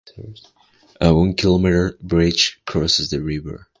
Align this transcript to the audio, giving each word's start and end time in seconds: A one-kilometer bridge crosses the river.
A 0.99 1.13
one-kilometer 1.13 1.99
bridge 2.01 2.59
crosses 2.65 3.11
the 3.11 3.21
river. 3.21 3.67